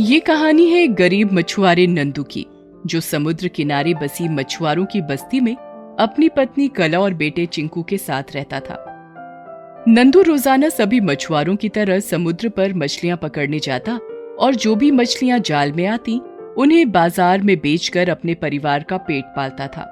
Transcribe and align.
ये 0.00 0.18
कहानी 0.20 0.64
है 0.66 0.82
एक 0.82 0.94
गरीब 0.94 1.32
मछुआरे 1.32 1.86
नंदू 1.86 2.22
की, 2.24 2.44
जो 2.86 3.00
समुद्र 3.00 3.48
किनारे 3.48 3.92
बसी 3.94 4.28
मछुआरों 4.28 4.84
की 4.84 5.00
बस्ती 5.00 5.40
में 5.40 5.54
अपनी 6.00 6.28
पत्नी 6.28 6.68
कला 6.68 7.00
और 7.00 7.14
बेटे 7.14 7.44
चिंकू 7.46 7.82
के 7.82 7.98
साथ 7.98 8.34
रहता 8.34 8.60
था। 8.60 8.76
नंदू 9.88 10.22
रोज़ाना 10.22 10.68
सभी 10.68 11.00
मछुआरों 11.00 11.56
की 11.56 11.68
तरह 11.68 12.00
समुद्र 12.00 12.48
पर 12.48 12.74
मछलियाँ 12.74 13.16
पकड़ने 13.16 13.58
जाता 13.58 13.98
और 14.38 14.54
जो 14.54 14.74
भी 14.74 14.90
मछलियाँ 14.90 15.38
जाल 15.40 15.72
में 15.72 15.86
आती, 15.86 16.18
उन्हें 16.56 16.90
बाज़ार 16.92 17.42
में 17.42 17.56
बेचकर 17.58 18.10
अपने 18.10 18.34
परिवार 18.36 18.82
का 18.82 18.96
पेट 18.98 19.24
पालता 19.36 19.66
था। 19.66 19.86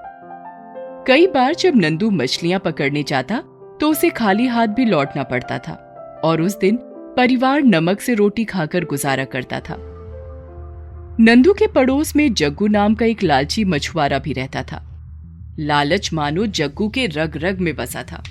कई 1.06 1.26
बार 1.26 1.54
जब 1.54 1.76
नंदू 1.76 2.10
मछलियाँ 2.12 2.60
पकड़ने 2.60 3.02
जाता 3.02 3.42
तो 3.80 3.90
उसे 3.90 4.10
खाली 4.12 4.46
हाथ 4.46 4.66
भी 4.68 4.84
लौटना 4.84 5.22
पड़ता 5.24 5.58
था 5.58 5.74
और 6.24 6.42
उस 6.42 6.58
दिन 6.58 6.78
परिवार 7.16 7.62
नमक 7.64 8.00
से 8.00 8.14
रोटी 8.14 8.44
खाकर 8.46 8.84
गुजारा 8.84 9.24
करता 9.26 9.60
था। 9.60 9.78
नंदू 11.20 11.52
के 11.52 11.66
पड़ोस 11.66 12.16
में 12.16 12.34
जग्गू 12.34 12.66
नाम 12.66 12.94
का 12.94 13.06
एक 13.06 13.22
लालची 13.22 13.64
मछुआरा 13.64 14.18
भी 14.18 14.32
रहता 14.32 14.62
था। 14.62 14.82
लालच 15.58 16.12
मानो 16.12 16.46
जग्गू 16.46 16.88
के 16.88 17.06
रग 17.06 17.36
रग 17.36 17.58
में 17.58 17.76
बसा 17.76 18.02
था। 18.02 18.22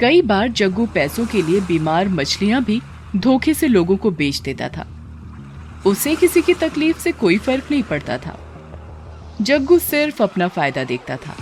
कई 0.00 0.22
बार 0.22 0.48
जग्गू 0.48 0.86
पैसों 0.86 1.26
के 1.26 1.42
लिए 1.42 1.60
बीमार 1.60 2.08
मछलियाँ 2.08 2.64
भी 2.64 2.80
धोखे 3.16 3.54
से 3.54 3.68
लोगों 3.68 3.96
को 3.96 4.10
बेच 4.10 4.40
देता 4.40 4.68
था। 4.68 4.86
उसे 5.86 6.16
किसी 6.16 6.42
की 6.42 6.54
तकलीफ़ 6.54 6.98
से 6.98 7.12
कोई 7.12 7.38
फ़र्क 7.38 7.68
नहीं 7.70 7.82
पड़ता 7.82 8.18
था। 8.18 8.38
जग्गू 9.40 9.78
सिर्फ़ 9.78 10.22
अपना 10.22 10.48
फ़ायदा 10.48 10.84
देखता 10.84 11.16
था। 11.16 11.36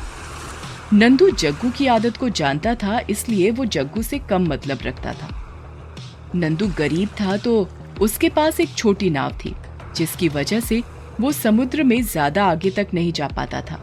नंदू 0.93 1.31
जग्गू 1.31 1.71
की 1.71 1.87
आदत 1.87 2.17
को 2.17 2.29
जानता 2.29 2.75
था, 2.75 3.01
इसलिए 3.11 3.51
वो 3.51 3.65
जग्गू 3.65 4.03
से 4.03 4.19
कम 4.19 4.49
मतलब 4.49 4.79
रखता 4.83 5.13
था। 5.13 5.31
नंदू 6.35 6.69
गरीब 6.79 7.09
था 7.09 7.37
तो 7.37 7.69
उसके 8.01 8.29
पास 8.29 8.61
एक 8.61 8.75
छोटी 8.75 9.11
नाव 9.11 9.33
थी। 9.45 9.55
जिसकी 9.99 10.29
वजह 10.31 10.61
से 10.61 10.83
वो 11.21 11.33
समुद्र 11.35 11.83
में 11.83 12.01
ज़्यादा 12.03 12.45
आगे 12.47 12.71
तक 12.71 12.89
नहीं 12.95 13.13
जा 13.13 13.29
पाता 13.29 13.61
था। 13.61 13.81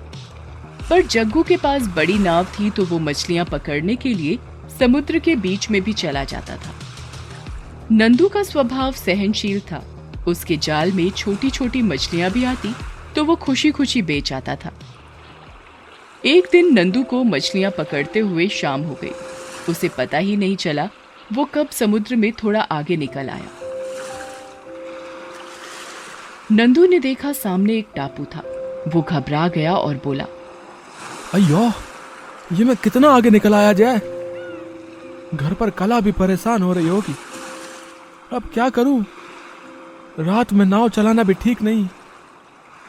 पर 0.89 1.01
जग्गू 1.03 1.43
के 1.43 1.57
पास 1.57 1.87
बड़ी 1.95 2.17
नाव 2.19 2.45
थी 2.53 2.69
तो 2.69 2.85
वो 2.85 2.99
मछलियाँ 3.01 3.45
पकड़ने 3.45 3.95
के 3.95 4.13
लिए 4.13 4.37
समुद्र 4.79 5.19
के 5.19 5.35
बीच 5.37 5.69
में 5.71 5.81
भी 5.81 5.93
चला 5.93 6.23
जाता 6.23 6.55
था। 6.57 6.73
नंदू 7.91 8.27
का 8.27 8.43
स्वभाव 8.43 8.91
सहनशील 8.95 9.59
था। 9.61 9.83
उसके 10.27 10.57
जाल 10.57 10.91
में 10.91 11.09
छोटी 11.11 11.49
छोटी 11.49 11.81
मछलियाँ 11.83 12.31
भी 12.31 12.43
आती 12.45 12.73
तो 13.15 13.23
वो 13.25 13.35
खुशी 13.37 13.71
खुशी 13.71 14.01
बेच 14.01 14.31
आता 14.33 14.55
था। 14.55 14.71
एक 16.23 16.47
दिन 16.51 16.73
नंदू 16.73 17.03
को 17.03 17.23
मछलियाँ 17.23 17.71
पकड़ते 17.71 18.19
हुए 18.19 18.47
शाम 18.51 18.81
हो 18.81 18.97
गई। 19.01 19.11
उसे 19.69 19.89
पता 19.89 20.17
ही 20.17 20.35
नहीं 20.37 20.55
चला 20.57 20.89
वो 21.33 21.45
कब 21.45 21.69
समुद्र 21.71 22.15
में 22.15 22.31
थोड़ा 22.33 22.61
आगे 22.61 22.97
निकल 22.97 23.29
आया। 23.29 23.64
नंदू 26.51 26.85
ने 26.85 26.99
देखा 26.99 27.31
सामने 27.33 27.77
एक 27.77 27.87
टापू 27.95 28.25
था। 28.25 28.41
वो 28.87 29.01
घबरा 29.01 29.47
गया 29.47 29.75
और 29.75 29.95
बोला 29.95 30.25
अयो 31.33 31.71
ये 32.53 32.63
मैं 32.63 32.75
कितना 32.75 33.09
आगे 33.09 33.29
निकल 33.29 33.53
आया 33.53 33.73
जाए? 33.73 33.99
घर 35.33 35.53
पर 35.53 35.69
कला 35.69 35.99
भी 35.99 36.11
परेशान 36.11 36.63
हो 36.63 36.73
रही 36.73 36.87
होगी। 36.87 37.15
अब 38.33 38.43
क्या 38.53 38.69
करूँ? 38.69 39.05
रात 40.19 40.53
में 40.53 40.65
नाव 40.65 40.89
चलाना 40.89 41.23
भी 41.23 41.33
ठीक 41.33 41.61
नहीं। 41.61 41.87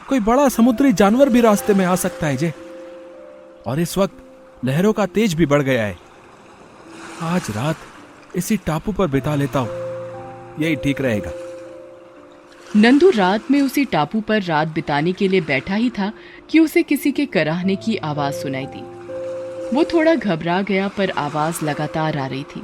कोई 0.09 0.19
बड़ा 0.19 0.49
समुद्री 0.49 0.93
जानवर 0.93 1.29
भी 1.29 1.41
रास्ते 1.41 1.73
में 1.73 1.85
आ 1.85 1.95
सकता 1.95 2.27
है 2.27 2.37
जे। 2.37 2.53
और 3.67 3.79
इस 3.79 3.97
वक्त 3.97 4.23
लहरों 4.65 4.93
का 4.93 5.05
तेज 5.05 5.33
भी 5.33 5.45
बढ़ 5.45 5.61
गया 5.61 5.85
है। 5.85 5.97
आज 7.21 7.51
रात 7.51 7.75
इसी 8.35 8.57
टापू 8.57 8.91
पर 8.91 9.07
बिता 9.07 9.35
लेता 9.35 9.59
हूँ। 9.59 9.69
यही 10.59 10.75
ठीक 10.75 11.01
रहेगा। 11.01 11.31
नंदू 12.75 13.09
रात 13.09 13.51
में 13.51 13.61
उसी 13.61 13.85
टापू 13.85 14.21
पर 14.21 14.43
रात 14.43 14.67
बिताने 14.67 15.13
के 15.13 15.27
लिए 15.27 15.41
बैठा 15.41 15.75
ही 15.75 15.89
था 15.89 16.13
कि 16.49 16.59
उसे 16.59 16.83
किसी 16.83 17.11
के 17.11 17.25
कराहने 17.25 17.75
की 17.75 17.95
आवाज़ 17.95 18.33
सुनाई 18.33 18.65
दी। 18.65 18.81
वो 19.75 19.83
थोड़ा 19.83 20.15
घबरा 20.15 20.61
गया, 20.61 20.87
पर 20.87 21.09
आवाज़ 21.09 21.65
लगातार 21.65 22.17
आ 22.17 22.27
रही 22.27 22.43
थी। 22.43 22.61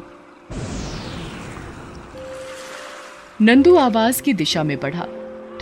नंदू 3.42 3.76
आवाज़ 3.76 4.22
की 4.22 4.34
दिशा 4.34 4.64
में 4.64 4.80
बढ़ा। 4.80 5.08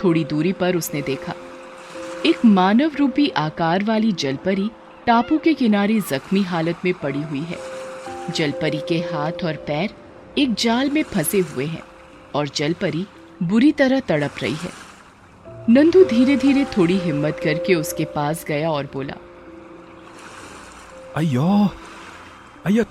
थोड़ी 0.04 0.24
दूरी 0.24 0.52
पर 0.52 0.76
उसने 0.76 1.02
देखा। 1.02 1.34
एक 2.26 2.44
मानव 2.44 2.90
रूपी 2.98 3.28
आकार 3.28 3.84
वाली 3.84 4.12
जलपरी 4.12 4.70
टापू 5.06 5.38
के 5.38 5.54
किनारे 5.54 6.00
जख्मी 6.00 6.42
हालत 6.42 6.76
में 6.84 6.94
पड़ी 6.94 7.22
हुई 7.22 7.42
है। 7.42 7.58
जलपरी 8.30 8.80
के 8.88 8.98
हाथ 8.98 9.32
और 9.44 9.54
पैर 9.54 9.90
एक 10.38 10.54
जाल 10.54 10.90
में 10.90 11.02
फंसे 11.02 11.38
हुए 11.38 11.66
हैं 11.66 11.82
और 12.34 12.48
जलपरी 12.48 13.06
बुरी 13.42 13.72
तरह 13.72 14.00
तड़प 14.00 14.34
रही 14.42 14.54
है। 14.54 14.70
नंदू 15.68 16.04
धीरे 16.04 16.36
धीरे 16.36 16.64
थोड़ी 16.64 16.98
हिम्मत 16.98 17.40
करके 17.44 17.74
उसके 17.74 18.04
पास 18.04 18.44
गया 18.48 18.70
और 18.70 18.88
बोला 18.92 19.14
अयो 21.16 21.68
अयो 22.66 22.84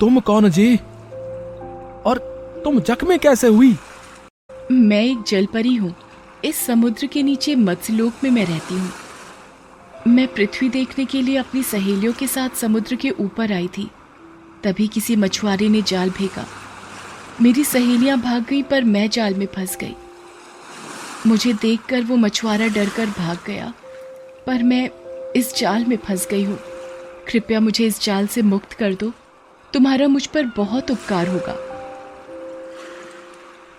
तुम 0.00 0.20
कौन 0.20 0.48
जी? 0.50 0.76
और 2.06 2.18
तुम 2.64 2.80
जख्मी 2.80 3.18
कैसे 3.18 3.48
हुई? 3.48 3.76
मैं 4.72 5.02
एक 5.02 5.22
जलपरी 5.22 5.74
हूँ। 5.74 5.94
इस 6.44 6.56
समुद्र 6.56 7.06
के 7.06 7.22
नीचे 7.22 7.54
मत्स्यलोक 7.54 8.12
में 8.24 8.30
मैं 8.30 8.46
रहती 8.46 8.74
हूँ। 8.74 8.92
मैं 10.08 10.26
पृथ्वी 10.28 10.68
देखने 10.68 11.04
के 11.04 11.22
लिए 11.22 11.36
अपनी 11.36 11.62
सहेलियों 11.62 12.12
के 12.12 12.26
साथ 12.26 12.56
समुद्र 12.56 12.96
के 12.96 13.10
ऊपर 13.10 13.52
आई 13.52 13.68
थी। 13.68 13.90
तभी 14.64 14.88
किसी 14.88 15.16
मछुआरे 15.16 15.68
ने 15.68 15.82
जाल 15.82 16.10
फेंका। 16.10 16.46
मेरी 17.40 17.64
सहेलियाँ 17.64 18.18
भाग 18.20 18.44
गई, 18.44 18.62
पर 18.62 18.84
मैं 18.84 19.08
जाल 19.10 19.34
में 19.34 19.46
फंस 19.46 19.76
गई। 19.76 19.94
मुझे 21.26 21.52
देखकर 21.52 22.02
वो 22.02 22.16
मछुआरा 22.16 22.66
डरकर 22.66 23.06
भाग 23.08 23.38
गया, 23.46 23.72
पर 24.46 24.62
मैं 24.62 24.88
इस 25.36 25.54
जाल 25.56 25.84
में 25.84 25.96
फंस 25.96 26.26
गई 26.30 26.44
हूँ। 26.44 26.58
कृपया 27.28 27.60
मुझे 27.60 27.86
इस 27.86 28.02
जाल 28.02 28.26
से 28.26 28.42
मुक्त 28.42 28.72
कर 28.72 28.94
दो। 28.94 29.12
तुम्हारा 29.72 30.08
मुझ 30.08 30.26
पर 30.26 30.46
बहुत 30.56 30.90
उपकार 30.90 31.28
होगा। 31.28 31.56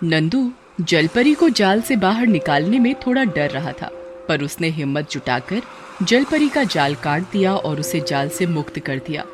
नंदू, 0.04 0.52
जलपरी 0.82 1.34
को 1.34 1.50
जाल 1.50 1.82
से 1.82 1.96
बाहर 1.96 2.28
निकालने 2.28 2.80
में 2.80 2.94
थोड़ा 2.96 3.24
डर 3.24 3.50
रहा 3.50 3.72
था, 3.72 3.90
पर 4.28 4.42
उसने 4.42 4.70
हिम्मत 4.70 5.12
जुटाकर 5.12 5.62
जलपरी 6.04 6.50
का 6.50 6.64
जाल 6.64 6.96
काट 6.96 7.32
दिया 7.32 7.56
और 7.56 7.80
उसे 7.80 8.00
जाल 8.00 8.30
से 8.30 8.46
मुक्त 8.46 8.80
कर 8.80 8.98
दिया। 8.98 9.26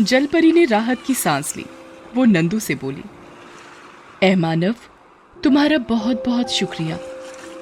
जलपरी 0.00 0.52
ने 0.52 0.64
राहत 0.64 1.02
की 1.06 1.14
सांस 1.14 1.56
ली। 1.56 1.64
वो 2.16 2.24
नंदू 2.24 2.58
से 2.58 2.74
बोली 2.74 3.04
ए 4.22 4.34
मानव, 4.36 4.74
तुम्हारा 5.36 5.78
बहुत 5.88 6.22
बहुत 6.26 6.50
शुक्रिया। 6.50 6.98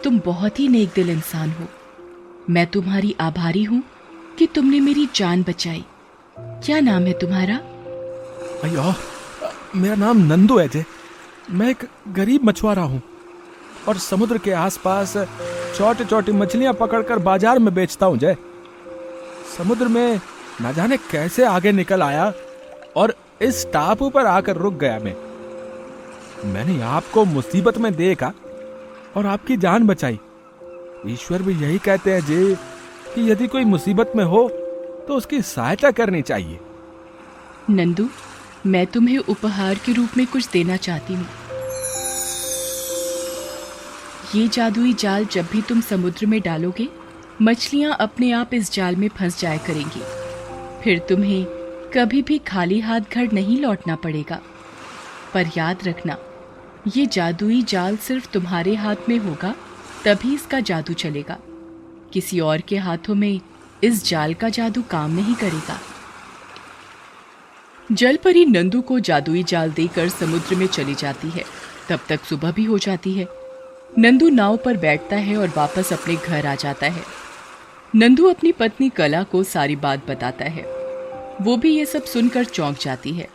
तुम 0.04 0.18
बहुत 0.24 0.60
ही 0.60 0.68
नेक 0.68 0.90
दिल 0.94 1.10
इंसान 1.10 1.50
हो। 1.50 1.66
मैं 2.50 2.66
तुम्हारी 2.66 3.14
आभारी 3.20 3.62
हूँ 3.64 3.82
कि 4.38 4.46
तुमने 4.46 4.80
मेरी 4.80 5.08
जान 5.14 5.42
बचाई। 5.42 5.84
क्या 6.36 6.80
नाम 6.80 7.06
है 7.06 7.12
तुम्हारा? 7.18 7.56
अयो 8.64 8.94
मेरा 9.76 9.94
नाम 9.96 10.18
नंदू 10.26 10.58
है 10.58 10.68
जे। 10.68 10.84
मैं 11.50 11.70
एक 11.70 11.88
गरीब 12.10 12.44
मछुआरा 12.44 12.82
हूँ 12.82 13.02
और 13.88 13.98
समुद्र 14.00 14.38
के 14.38 14.52
आसपास 14.60 15.16
छोटी 15.76 16.04
छोटी 16.04 16.32
मछलियाँ 16.32 16.72
पकड़कर 16.74 17.18
बाज़ार 17.20 17.58
में 17.58 17.74
बेचता 17.74 18.06
हूँ 18.06 18.18
जय 18.18 18.36
समुद्र 19.56 19.88
में 19.88 20.20
न 20.62 20.72
जाने 20.72 20.96
कैसे 21.10 21.44
आगे 21.44 21.72
निकल 21.72 22.02
आया 22.02 22.32
और 22.96 23.14
इस 23.42 23.66
टापू 23.72 24.08
पर 24.10 24.26
आकर 24.26 24.56
रुक 24.56 24.74
गया 24.74 24.98
मैं। 24.98 25.14
मैंने 26.52 26.80
आपको 26.82 27.24
मुसीबत 27.24 27.78
में 27.78 27.94
देखा 27.94 28.32
और 29.16 29.26
आपकी 29.26 29.56
जान 29.56 29.86
बचाई। 29.86 30.18
ईश्वर 31.08 31.42
भी 31.42 31.54
यही 31.54 31.78
कहते 31.78 32.12
हैं 32.12 32.20
जी 32.20 32.54
कि 33.14 33.30
यदि 33.30 33.46
कोई 33.46 33.64
मुसीबत 33.64 34.12
में 34.16 34.24
हो 34.24 34.48
तो 35.08 35.16
उसकी 35.16 35.42
सहायता 35.42 35.90
करनी 35.90 36.22
चाहिए। 36.22 36.58
नंदू, 37.70 38.08
मैं 38.66 38.86
तुम्हें 38.86 39.18
उपहार 39.18 39.74
के 39.74 39.92
रूप 39.92 40.16
में 40.16 40.26
कुछ 40.26 40.48
देना 40.50 40.76
चाहती 40.78 41.14
हूँ। 41.14 41.26
ये 44.34 44.48
जादुई 44.48 44.92
जाल 44.94 45.24
जब 45.24 45.46
भी 45.52 45.62
तुम 45.62 45.80
समुद्र 45.80 46.26
में 46.26 46.40
डालोगे, 46.40 46.88
मछलियाँ 47.42 47.96
अपने 48.00 48.30
आप 48.32 48.54
इस 48.54 48.72
जाल 48.72 48.96
में 48.96 49.08
फंस 49.08 49.40
जाया 49.40 49.56
करेंगी। 49.66 50.02
फिर 50.86 50.98
तुम्हें 50.98 51.44
कभी 51.94 52.22
भी 52.22 52.38
खाली 52.38 52.80
हाथ 52.80 53.00
घर 53.00 53.32
नहीं 53.32 53.60
लौटना 53.60 53.96
पड़ेगा। 53.96 54.40
पर 55.34 55.46
याद 55.56 55.78
रखना, 55.84 56.18
ये 56.96 57.06
जादुई 57.06 57.62
जाल 57.62 57.96
सिर्फ़ 57.96 58.28
तुम्हारे 58.32 58.74
हाथ 58.74 58.96
में 59.08 59.18
होगा, 59.18 59.54
तभी 60.04 60.34
इसका 60.34 60.60
जादू 60.60 60.92
चलेगा। 60.92 61.38
किसी 62.12 62.40
और 62.40 62.60
के 62.60 62.76
हाथों 62.76 63.14
में 63.14 63.40
इस 63.84 64.08
जाल 64.08 64.34
का 64.34 64.48
जादू 64.48 64.82
काम 64.82 65.10
नहीं 65.10 65.34
करेगा। 65.34 65.80
जलपरी 67.92 68.44
नंदू 68.44 68.80
को 68.80 69.00
जादुई 69.00 69.42
जाल 69.42 69.70
देकर 69.70 70.08
समुद्र 70.08 70.54
में 70.54 70.66
चली 70.66 70.94
जाती 70.94 71.30
है। 71.30 71.44
तब 71.88 72.00
तक 72.08 72.20
सुबह 72.24 72.50
भी 72.50 72.64
हो 72.64 72.78
जाती 72.78 73.12
है। 73.12 73.28
नंदू 73.98 74.28
नाव 74.28 74.56
पर 74.56 74.76
बैठता 74.76 75.16
है 75.16 75.36
और 75.36 75.52
वापस 75.56 75.92
अपने 75.92 76.16
घर 76.16 76.46
आ 76.46 76.54
जाता 76.54 76.86
है। 76.86 77.02
नंदू 77.94 78.30
अपनी 78.30 78.52
पत्नी 78.52 78.88
कला 78.88 79.22
को 79.22 79.42
सारी 79.42 79.76
बात 79.76 80.10
बताता 80.10 80.44
है। 80.44 80.75
वो 81.42 81.56
भी 81.56 81.70
ये 81.70 81.84
सब 81.86 82.04
सुनकर 82.04 82.44
चौंक 82.46 82.78
जाती 82.80 83.12
है। 83.12 83.28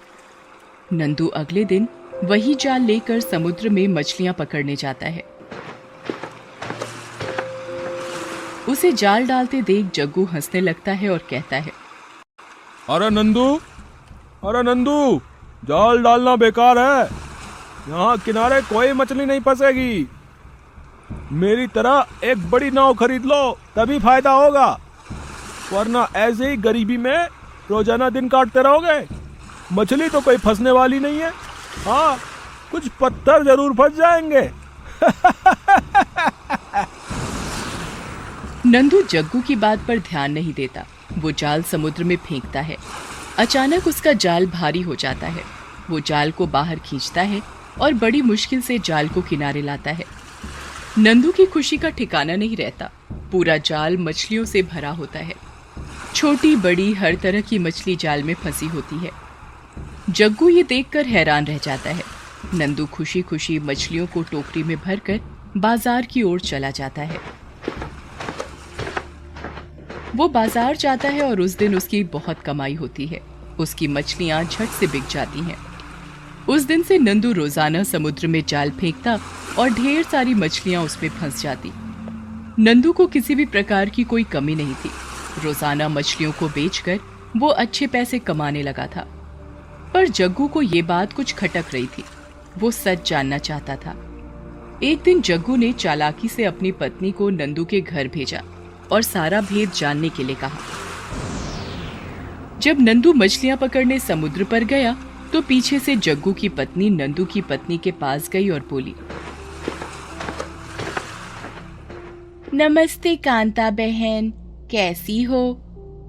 नंदू 0.93 1.27
अगले 1.35 1.63
दिन 1.65 1.87
वही 2.23 2.53
जाल 2.55 2.81
लेकर 2.81 3.19
समुद्र 3.19 3.69
में 3.69 3.87
मछलियाँ 3.89 4.33
पकड़ने 4.33 4.75
जाता 4.75 5.07
है। 5.07 5.23
उसे 8.69 8.91
जाल 8.93 9.27
डालते 9.27 9.61
देख 9.61 9.91
जग्गू 9.95 10.23
हंसने 10.25 10.61
लगता 10.61 10.91
है 10.93 11.09
और 11.09 11.17
कहता 11.29 11.55
है, 11.57 11.71
अरे 12.89 13.09
नंदू 13.09 13.45
अरे 14.43 14.61
नंदू, 14.63 15.21
जाल 15.65 16.01
डालना 16.03 16.35
बेकार 16.35 16.77
है। 16.79 17.03
यहाँ 17.89 18.17
किनारे 18.17 18.61
कोई 18.63 18.93
मछली 18.93 19.25
नहीं 19.25 19.39
फंसेगी। 19.39 20.07
मेरी 21.33 21.67
तरह 21.67 22.05
एक 22.23 22.49
बड़ी 22.51 22.71
नाव 22.71 22.93
खरीद 22.93 23.25
लो, 23.25 23.57
तभी 23.75 23.99
फ़ायदा 23.99 24.31
होगा। 24.33 24.69
वरना 25.73 26.07
ऐसे 26.17 26.49
ही 26.49 26.57
गरीबी 26.59 26.97
में 26.97 27.27
रोज़ाना 27.69 28.09
दिन 28.09 28.27
काटते 28.29 28.61
रहोगे? 28.63 29.05
मछली 29.73 30.09
तो 30.09 30.21
कोई 30.21 30.37
फंसने 30.37 30.71
वाली 30.71 30.99
नहीं 30.99 31.19
है। 31.19 31.31
हाँ 31.85 32.17
कुछ 32.71 32.87
पत्थर 33.01 33.43
ज़रूर 33.43 33.73
फंस 33.73 33.97
जाएँगे। 33.97 34.49
नंदू 38.65 39.01
जग्गू 39.01 39.41
की 39.41 39.55
बात 39.55 39.79
पर 39.87 39.99
ध्यान 39.99 40.31
नहीं 40.31 40.53
देता। 40.53 40.85
वो 41.17 41.31
जाल 41.31 41.63
समुद्र 41.63 42.03
में 42.03 42.15
फेंकता 42.17 42.61
है। 42.61 42.77
अचानक 43.39 43.87
उसका 43.87 44.13
जाल 44.15 44.45
भारी 44.47 44.81
हो 44.81 44.95
जाता 44.95 45.27
है। 45.27 45.43
वो 45.89 45.99
जाल 45.99 46.31
को 46.31 46.47
बाहर 46.47 46.79
खींचता 46.79 47.21
है 47.21 47.41
और 47.81 47.93
बड़ी 47.93 48.21
मुश्किल 48.21 48.61
से 48.61 48.77
जाल 48.79 49.07
को 49.09 49.21
किनारे 49.21 49.61
लाता 49.61 49.91
है। 49.91 50.05
नंदू 50.97 51.31
की 51.31 51.45
खुशी 51.45 51.77
का 51.77 51.89
ठिकाना 51.89 52.35
नहीं 52.35 52.57
रहता। 52.57 52.89
पूरा 53.31 53.57
जाल 53.57 53.97
मछलियों 53.97 54.45
से 54.45 54.61
भरा 54.63 54.89
होता 54.91 55.19
है। 55.19 55.35
छोटी 56.15 56.55
बड़ी 56.55 56.91
हर 56.93 57.15
तरह 57.15 57.41
की 57.41 57.59
मछली 57.59 57.95
जाल 57.95 58.23
में 58.23 58.33
फंसी 58.33 58.65
होती 58.67 58.97
है। 58.97 59.11
जग्गू 60.09 60.49
ये 60.49 60.63
देखकर 60.63 61.05
हैरान 61.05 61.45
रह 61.45 61.57
जाता 61.57 61.89
है। 61.89 62.03
नंदू 62.53 62.85
खुशी 62.85 63.21
खुशी 63.21 63.57
मछलियों 63.59 64.07
को 64.07 64.23
टोकरी 64.23 64.63
में 64.63 64.77
भरकर 64.77 65.19
बाज़ार 65.57 66.05
की 66.05 66.23
ओर 66.23 66.39
चला 66.39 66.69
जाता 66.71 67.01
है। 67.01 67.19
वो 70.15 70.27
बाज़ार 70.29 70.75
जाता 70.75 71.09
है 71.09 71.21
और 71.21 71.41
उस 71.41 71.57
दिन 71.57 71.75
उसकी 71.75 72.03
बहुत 72.13 72.39
कमाई 72.39 72.73
होती 72.73 73.05
है। 73.07 73.21
उसकी 73.59 73.87
मछलियाँ 73.87 74.43
झट 74.43 74.67
से 74.69 74.87
बिक 74.87 75.07
जाती 75.11 75.39
हैं। 75.39 75.57
उस 76.49 76.63
दिन 76.63 76.83
से 76.83 76.97
नंदू 76.97 77.31
रोज़ाना 77.31 77.83
समुद्र 77.83 78.27
में 78.27 78.43
जाल 78.47 78.69
फेंकता 78.71 79.19
और 79.59 79.69
ढेर 79.69 80.03
सारी 80.03 80.33
मछलियाँ 80.33 80.83
उसमें 80.83 81.09
फंस 81.09 81.41
जाती। 81.41 81.71
नंदू 82.59 82.91
को 82.91 83.07
किसी 83.07 83.35
भी 83.35 83.45
प्रकार 83.47 83.89
की 83.89 84.03
कोई 84.03 84.23
कमी 84.23 84.55
नहीं 84.55 84.73
थी। 84.75 84.89
रोज़ाना 85.39 85.87
मछलियों 85.89 86.31
को 86.31 86.47
बेचकर 86.49 86.99
वो 87.37 87.47
अच्छे 87.47 87.87
पैसे 87.87 88.19
कमाने 88.19 88.61
लगा 88.63 88.87
था। 88.87 89.05
पर 89.93 90.07
जग्गू 90.09 90.47
को 90.47 90.61
ये 90.61 90.81
बात 90.83 91.13
कुछ 91.13 91.33
खटक 91.35 91.73
रही 91.73 91.87
थी। 91.87 92.03
वो 92.57 92.71
सच 92.71 93.09
जानना 93.09 93.37
चाहता 93.39 93.75
था। 93.75 93.95
एक 94.83 95.01
दिन 95.01 95.21
जग्गू 95.21 95.55
ने 95.55 95.71
चालाकी 95.73 96.27
से 96.27 96.45
अपनी 96.45 96.71
पत्नी 96.71 97.11
को 97.11 97.29
नंदू 97.29 97.65
के 97.65 97.81
घर 97.81 98.07
भेजा 98.07 98.41
और 98.91 99.01
सारा 99.01 99.41
भेद 99.41 99.71
जानने 99.71 100.09
के 100.09 100.23
लिए 100.23 100.35
कहा। 100.35 100.59
जब 102.59 102.79
नंदू 102.79 103.13
मछलियाँ 103.13 103.57
पकड़ने 103.57 103.99
समुद्र 103.99 104.43
पर 104.43 104.63
गया 104.65 104.95
तो 105.33 105.41
पीछे 105.41 105.79
से 105.79 105.95
जग्गू 105.97 106.33
की 106.33 106.49
पत्नी 106.49 106.89
नंदू 106.89 107.25
की 107.25 107.41
पत्नी 107.41 107.77
के 107.77 107.91
पास 107.93 108.29
गई 108.29 108.49
और 108.49 108.65
बोली, 108.69 108.95
नमस्ते 112.53 113.15
कांता 113.15 113.69
बहन 113.71 114.31
कैसी 114.71 115.21
हो? 115.23 115.61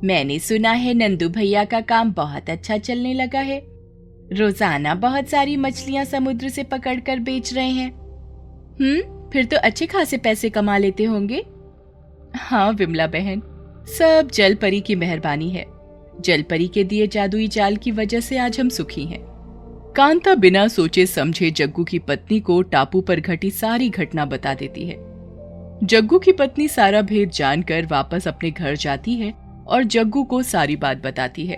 मैंने 0.05 0.39
सुना 0.39 0.71
है 0.71 0.95
नंदू 0.95 1.29
भैया 1.29 1.65
का 1.65 1.81
काम 1.81 2.13
बहुत 2.13 2.51
अच्छा 2.51 2.79
चलने 2.79 3.15
लगा 3.15 3.41
है। 3.41 3.63
रोज़ाना 4.33 4.95
बहुत 4.95 5.29
सारी 5.29 5.57
मछलियाँ 5.57 6.05
समुद्र 6.05 6.49
से 6.49 6.63
पकड़कर 6.63 7.19
बेच 7.19 7.55
रहे 7.55 7.71
हैं। 7.71 7.91
हम्म 8.81 9.31
फिर 9.31 9.45
तो 9.45 9.57
अच्छे 9.57 9.87
खासे 9.87 10.17
पैसे 10.17 10.51
कमा 10.51 10.79
लेते 10.79 11.05
होंगे। 11.05 11.45
हाँ 12.37 12.73
विमला 12.73 13.07
बहन, 13.07 13.43
सब 13.99 14.31
जल 14.35 14.55
परी 14.55 14.81
की 14.81 14.95
मेहरबानी 14.95 15.51
है। 15.51 15.67
जल 16.21 16.43
परी 16.43 16.69
के 16.69 16.85
दिए 16.85 17.07
जादुई 17.07 17.49
जाल 17.49 17.77
की 17.77 17.91
वजह 17.91 18.21
से 18.21 18.39
आज 18.39 18.61
हम 18.61 18.69
सुखी 18.69 19.05
हैं। 19.05 19.21
कांता 19.97 20.35
बिना 20.35 20.69
सोचे 20.69 21.07
समझे 21.07 21.51
जग्गू 21.51 21.85
की 21.85 21.99
पत्नी 21.99 22.41
को 22.41 22.63
टापू 22.63 23.01
पर 23.01 23.21
घटी 23.21 23.51
सारी 23.51 23.89
घटना 23.89 24.25
बता 24.25 24.55
देती 24.55 24.87
है। 24.87 25.12
जग्गू 25.83 26.19
की 26.19 26.33
पत्नी 26.33 26.67
सारा 26.69 27.01
भेद 27.03 27.31
जानकर 27.31 27.87
वापस 27.91 28.27
अपने 28.29 28.51
घर 28.51 28.75
जाती 28.77 29.15
है 29.15 29.33
और 29.67 29.85
जग्गू 29.85 30.23
को 30.25 30.43
सारी 30.43 30.77
बात 30.77 31.03
बताती 31.05 31.47
है। 31.47 31.57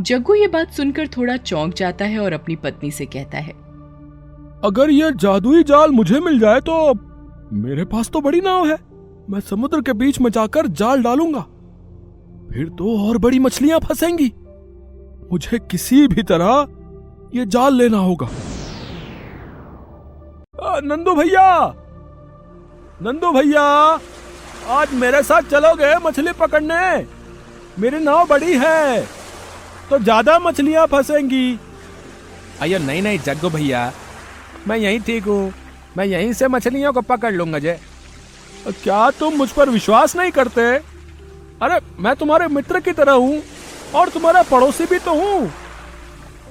जग्गू 0.00 0.34
ये 0.34 0.48
बात 0.48 0.72
सुनकर 0.72 1.06
थोड़ा 1.08 1.36
चौंक 1.36 1.74
जाता 1.74 2.04
है 2.04 2.18
और 2.18 2.32
अपनी 2.32 2.56
पत्नी 2.56 2.90
से 2.90 3.06
कहता 3.06 3.38
है, 3.38 3.52
अगर 4.64 4.90
यह 4.90 5.10
जादुई 5.12 5.62
जाल 5.64 5.90
मुझे 5.90 6.20
मिल 6.20 6.38
जाए 6.40 6.60
तो 6.60 6.94
मेरे 7.54 7.84
पास 7.84 8.10
तो 8.10 8.20
बड़ी 8.20 8.40
नाव 8.40 8.66
है। 8.68 8.78
मैं 9.30 9.40
समुद्र 9.42 9.80
के 9.82 9.92
बीच 9.94 10.20
में 10.20 10.30
जाकर 10.30 10.66
जाल 10.74 11.02
डालूँगा। 11.02 11.40
फिर 12.50 12.68
तो 12.78 12.98
और 12.98 13.18
बड़ी 13.18 13.38
मछलियाँ 13.38 13.78
फंसेंगी। 13.80 14.32
मुझे 15.32 15.58
किसी 15.70 16.06
भी 16.08 16.22
तरह 16.24 16.66
ये 17.34 17.46
जाल 17.46 17.74
लेना 17.74 17.98
होगा। 18.00 18.28
नंदू 20.84 21.14
भैया! 21.14 21.46
नंदू 23.02 23.30
भैया 23.32 23.62
आज 24.72 24.92
मेरे 24.94 25.22
साथ 25.22 25.50
चलोगे 25.50 25.94
मछली 26.04 26.32
पकड़ने? 26.32 27.06
मेरी 27.78 27.98
नाव 27.98 28.26
बड़ी 28.26 28.52
है 28.58 29.02
तो 29.90 29.98
ज़्यादा 29.98 30.38
मछलियाँ 30.38 30.86
फंसेंगी। 30.86 31.58
अयो 32.62 32.78
नहीं 32.78 33.02
नहीं 33.02 33.18
जग्गू 33.18 33.50
भैया 33.50 33.92
मैं 34.68 34.76
यहीं 34.76 35.00
ठीक 35.00 35.24
हूँ। 35.24 35.52
मैं 35.96 36.04
यहीं 36.04 36.32
से 36.32 36.48
मछलियों 36.48 36.92
को 36.92 37.00
पकड़ 37.02 37.32
लूँगा 37.34 37.58
जय 37.58 37.78
क्या 38.82 39.10
तुम 39.18 39.36
मुझ 39.36 39.50
पर 39.50 39.70
विश्वास 39.70 40.16
नहीं 40.16 40.30
करते? 40.30 40.62
अरे 41.62 41.80
मैं 41.98 42.14
तुम्हारे 42.16 42.46
मित्र 42.48 42.80
की 42.80 42.92
तरह 42.92 43.12
हूँ 43.14 43.42
और 43.94 44.08
तुम्हारा 44.08 44.42
पड़ोसी 44.44 44.86
भी 44.86 44.98
तो 45.00 45.14
हूँ। 45.14 45.52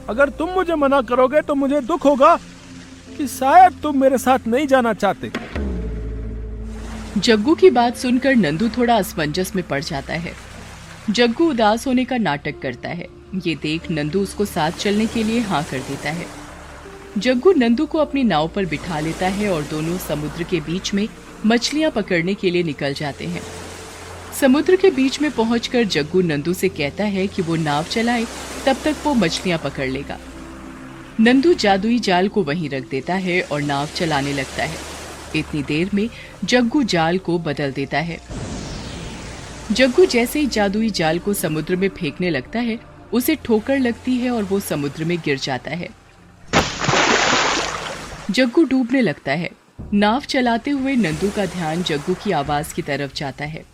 अगर 0.10 0.30
तुम 0.30 0.50
मुझे 0.52 0.76
मना 0.76 1.02
करोगे 1.10 1.42
तो 1.42 1.56
मुझे 1.56 1.82
दुख 1.84 2.06
होगा 2.06 2.36
कि 3.18 3.28
शायद 3.30 3.82
तुम 3.84 4.00
मेरे 4.02 4.18
साथ 4.20 4.48
नहीं 4.48 4.68
जाना 4.68 4.94
चाहते। 4.96 5.32
जग्गू 7.18 7.56
की 7.56 7.70
बात 7.70 7.98
सुनकर 7.98 8.36
नंदू 8.36 8.70
थोड़ा 8.70 8.96
असमंजस 8.96 9.52
में 9.56 9.68
पड़ 9.68 9.84
जाता 9.84 10.14
है। 10.14 10.34
जग्गू 11.10 11.50
उदास 11.50 11.88
होने 11.88 12.06
का 12.06 12.18
नाटक 12.18 12.60
करता 12.60 12.90
है। 12.90 13.08
ये 13.46 13.56
देख 13.56 13.90
नंदू 13.92 14.22
उसको 14.22 14.46
साथ 14.46 14.72
चलने 14.72 15.06
के 15.06 15.24
लिए 15.24 15.40
हाँ 15.40 15.64
कर 15.64 15.80
देता 15.80 16.12
है। 16.12 16.26
जग्गू 17.18 17.52
नंदू 17.52 17.86
को 17.86 17.98
अपनी 17.98 18.24
नाव 18.24 18.48
पर 18.48 18.66
बिठा 18.66 19.00
लेता 19.00 19.28
है 19.28 19.50
और 19.50 19.64
दोनों 19.64 19.98
समुद्र 19.98 20.44
के 20.44 20.60
बीच 20.60 20.94
में 20.94 21.08
मछलियाँ 21.46 21.92
पकड़ने 21.92 22.34
के 22.34 22.50
लिए 22.50 22.64
निकल 22.64 22.94
जाते 22.94 23.26
हैं। 23.26 23.42
समुद्र 24.40 24.76
के 24.76 24.90
बीच 24.90 25.22
में 25.22 25.32
पहुंचकर 25.32 25.84
जग्गू 25.84 26.22
नंदू 26.22 26.54
से 26.54 26.70
कहता 26.70 27.04
है 27.04 27.28
कि 27.28 27.42
वो 27.42 27.56
नाव 27.56 27.84
चलाए, 27.84 28.26
तब 28.66 28.78
तक 28.84 28.96
वो 29.04 29.14
मछलियाँ 29.14 29.60
पकड़ 29.60 29.88
लेगा। 29.88 30.20
नंदू 31.20 31.54
जादुई 31.54 32.00
जाल 32.00 32.28
को 32.28 32.44
वहीं 32.44 32.70
रख 32.70 32.90
देता 32.90 33.14
है 33.14 33.42
और 33.42 33.62
नाव 33.62 33.88
चलाने 33.96 34.34
लगता 34.34 34.64
है। 34.64 34.95
इतनी 35.40 35.64
देर 35.64 35.90
में 35.94 36.10
जग्गू 36.46 36.84
जाल 36.84 37.18
को 37.18 37.40
बदल 37.40 37.72
देता 37.72 37.98
है। 37.98 38.18
जग्गू 39.72 40.06
जैसे 40.06 40.40
ही 40.40 40.48
जादुई 40.48 40.90
जाल 40.90 41.20
को 41.20 41.34
समुद्र 41.34 41.76
में 41.76 41.90
फेंकने 41.90 42.30
लगता 42.30 42.60
है, 42.60 42.80
उसे 43.14 43.36
ठोकर 43.36 43.80
लगती 43.80 44.12
है 44.12 44.32
और 44.32 44.44
वो 44.44 44.60
समुद्र 44.60 45.06
में 45.06 45.18
गिर 45.18 45.40
जाता 45.40 45.72
है। 45.72 45.90
जग्गू 48.32 48.64
डूबने 48.64 49.02
लगता 49.02 49.32
है। 49.32 49.50
नाव 49.94 50.22
चलाते 50.22 50.72
हुए 50.72 50.96
नंदू 50.96 51.30
का 51.30 51.46
ध्यान 51.46 51.84
जग्गू 51.84 52.14
की 52.14 52.32
आवाज़ 52.32 52.74
की 52.74 52.82
तरफ़ 52.82 53.16
जाता 53.16 53.46
है। 53.46 53.66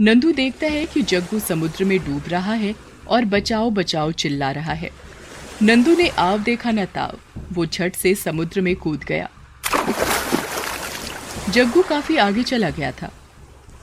नंदू 0.00 0.32
देखता 0.32 0.66
है 0.66 0.86
कि 0.86 1.02
जग्गू 1.02 1.38
समुद्र 1.38 1.84
में 1.84 1.98
डूब 1.98 2.22
रहा 2.28 2.54
है 2.54 2.74
और 3.08 3.24
बचाओ 3.24 3.70
बचाओ 3.70 4.12
चिल्ला 4.12 4.50
रहा 4.50 4.72
है। 4.72 4.90
नंदू 5.62 5.96
ने 5.96 6.08
आव 6.08 6.38
देखा 6.38 6.70
न 6.70 6.84
ताव। 6.84 7.40
वो 7.52 7.66
झट 7.66 7.94
से 7.94 8.14
समुद्र 8.14 8.60
में 8.60 8.76
कूद 8.76 9.04
गया। 9.04 9.30
जग्गू 11.52 11.82
काफ़ी 11.82 12.16
आगे 12.16 12.42
चला 12.42 12.68
गया 12.70 12.90
था। 12.92 13.10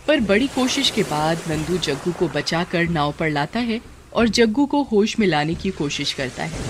पर 0.08 0.20
बड़ी 0.20 0.48
कोशिश 0.48 0.90
के 0.90 1.04
बाद 1.04 1.42
नंदू 1.48 1.78
जग्गू 1.78 2.12
को 2.12 2.28
बचाकर 2.28 2.88
नाव 2.88 3.12
पर 3.12 3.30
लाता 3.30 3.60
है 3.60 3.80
और 4.14 4.28
जग्गू 4.28 4.66
को 4.66 4.82
होश 4.84 5.20
में 5.20 5.28
लाने 5.28 5.56
की 5.56 5.70
कोशिश 5.70 6.14
करता 6.14 6.44
है। 6.44 6.62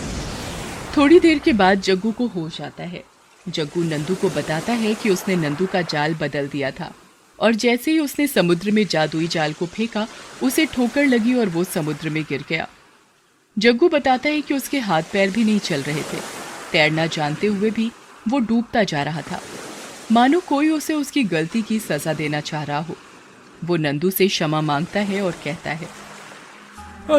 थोड़ी 0.97 1.19
देर 1.19 1.39
के 1.39 1.53
बाद 1.53 1.81
जग्गू 1.81 2.11
को 2.11 2.27
होश 2.27 2.61
आता 2.61 2.83
है। 2.83 3.03
जग्गू 3.47 3.83
नंदू 3.83 4.15
को 4.15 4.29
बताता 4.29 4.73
है 4.73 4.93
कि 4.93 5.09
उसने 5.09 5.35
नंदू 5.35 5.65
का 5.65 5.81
जाल 5.81 6.15
बदल 6.15 6.47
दिया 6.47 6.71
था 6.71 6.91
और 7.39 7.55
जैसे 7.55 7.91
ही 7.91 7.99
उसने 7.99 8.27
समुद्र 8.27 8.71
में 8.71 8.85
जादुई 8.87 9.27
जाल 9.27 9.53
को 9.53 9.65
फेंका, 9.65 10.07
उसे 10.43 10.65
ठोकर 10.65 11.05
लगी 11.05 11.33
और 11.33 11.49
वो 11.49 11.63
समुद्र 11.63 12.09
में 12.09 12.23
गिर 12.23 12.43
गया। 12.49 12.67
जग्गू 13.57 13.89
बताता 13.89 14.29
है 14.29 14.41
कि 14.41 14.53
उसके 14.53 14.79
हाथ 14.79 15.03
पैर 15.13 15.31
भी 15.31 15.43
नहीं 15.43 15.59
चल 15.59 15.81
रहे 15.81 16.01
थे। 16.01 16.19
तैरना 16.71 17.05
जानते 17.05 17.47
हुए 17.47 17.71
भी 17.71 17.91
वो 18.27 18.39
डूबता 18.39 18.83
जा 18.83 19.03
रहा 19.03 19.21
था। 19.21 19.41
मानो 20.11 20.39
कोई 20.39 20.69
उसे 20.69 20.93
उसकी 20.93 21.23
गलती 21.25 21.61
की 21.61 21.79
सजा 21.79 22.13
देना 22.13 22.39
चाह 22.41 22.63
रहा 22.63 22.79
हो। 22.79 22.95
वो 23.65 23.75
नंदू 23.77 24.09
से 24.09 24.27
क्षमा 24.27 24.61
माँगता 24.61 24.99
है 25.01 25.21
और 25.21 25.31
कहता 25.43 25.71
है 25.71 25.87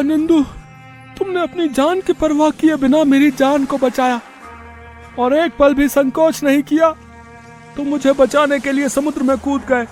नंदू, 0.03 0.41
तुमने 1.17 1.41
अपनी 1.41 1.67
जान 1.69 2.01
की 2.01 2.13
परवाह 2.13 2.49
किए 2.51 2.75
बिना 2.75 3.03
मेरी 3.03 3.31
जान 3.31 3.65
को 3.65 3.77
बचाया 3.77 4.19
और 5.19 5.33
एक 5.35 5.57
पल 5.57 5.73
भी 5.73 5.87
संकोच 5.89 6.43
नहीं 6.43 6.61
किया 6.63 6.89
तुम 7.75 7.87
मुझे 7.87 8.11
बचाने 8.13 8.59
के 8.59 8.71
लिए 8.71 8.89
समुद्र 8.89 9.23
में 9.23 9.37
कूद 9.37 9.61
गए। 9.65 9.87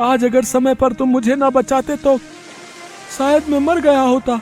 आज 0.00 0.24
अगर 0.24 0.44
समय 0.44 0.74
पर 0.74 0.92
तुम 0.92 1.08
मुझे 1.08 1.34
ना 1.36 1.50
बचाते 1.50 1.96
तो 1.96 2.16
शायद 3.18 3.48
मैं 3.48 3.58
मर 3.58 3.80
गया 3.80 4.00
होता। 4.02 4.40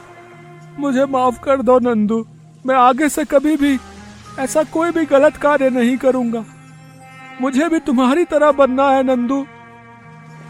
मुझे 0.79 1.05
माफ़ 1.07 1.41
कर 1.41 1.63
दो 1.63 1.79
नंदू, 1.81 2.27
मैं 2.65 2.75
आगे 2.77 3.09
से 3.09 3.25
कभी 3.25 3.57
भी 3.57 3.79
ऐसा 4.39 4.63
कोई 4.65 4.91
भी 4.91 5.05
गलत 5.07 5.37
कार्य 5.37 5.71
नहीं 5.71 5.97
करूँगा। 5.99 6.45
मुझे 7.41 7.69
भी 7.69 7.79
तुम्हारी 7.79 8.25
तरह 8.25 8.53
बनना 8.53 8.91
है, 8.91 9.03
नंदू। 9.03 9.47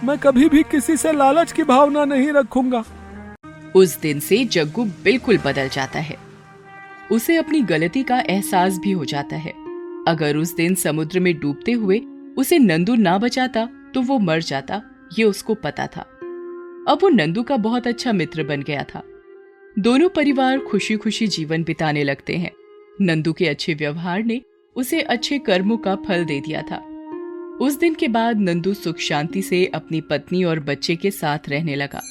मैं 0.05 0.19
कभी 0.19 0.49
भी 0.49 0.63
किसी 0.63 0.97
से 0.97 1.13
लालच 1.13 1.53
की 1.53 1.63
भावना 1.63 2.05
नहीं 2.05 2.33
रखूँगा। 2.33 2.85
उस 3.77 4.01
दिन 4.01 4.21
से 4.21 4.45
जग्गू 4.45 4.85
बिल्कुल 5.05 5.39
बदल 5.39 5.69
जाता 5.69 5.99
है। 5.99 6.17
उसे 7.13 7.37
अपनी 7.37 7.61
गलती 7.61 8.03
का 8.03 8.21
एहसास 8.21 8.79
भी 8.79 8.93
हो 8.93 9.05
जाता 9.05 9.37
है। 9.37 9.53
अगर 10.09 10.37
उस 10.37 10.55
दिन 10.57 10.75
समुद्र 10.75 11.21
में 11.21 11.39
डूबते 11.41 11.73
हुए 11.73 11.99
उसे 12.39 12.59
नंदू 12.59 12.95
ना 12.95 13.19
बचाता 13.19 13.69
तो 13.95 14.03
वो 14.03 14.19
मर 14.19 14.43
जाता, 14.43 14.83
ये 15.19 15.25
उसको 15.25 15.55
पता 15.55 15.87
था। 15.87 16.01
अब 16.89 16.99
वो 17.03 17.09
नंदू 17.09 17.43
का 17.43 17.57
बहुत 17.57 17.87
अच्छा 17.87 18.13
मित्र 18.13 18.45
बन 18.45 18.63
गया 18.63 18.85
था। 18.95 19.03
दोनों 19.79 20.09
परिवार 20.09 20.59
खुशी 20.59 20.97
खुशी 20.97 21.27
जीवन 21.27 21.65
बिताने 21.65 22.05
लगते 22.05 22.37
हैं। 22.37 22.51
नंदू 23.01 23.33
के 23.33 23.49
अच्छे 23.49 23.75
व्यवहार 23.75 24.23
ने 24.23 24.41
उसे 24.79 25.01
अच्छे 25.01 25.39
कर्मों 25.39 25.77
का 25.77 25.95
फल 25.95 26.25
दे 26.25 26.41
दिया 26.41 26.63
था। 26.63 26.77
उस 27.61 27.79
दिन 27.79 27.95
के 27.95 28.09
बाद 28.09 28.41
नंदू 28.41 28.75
सुख 28.75 28.99
शांति 28.99 29.43
से 29.43 29.67
अपनी 29.67 30.01
पत्नी 30.01 30.45
और 30.45 30.61
बच्चे 30.61 30.97
के 30.97 31.11
साथ 31.11 31.39
रहने 31.49 31.75
लगा। 31.75 32.03